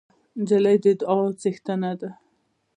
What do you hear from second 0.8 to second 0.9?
د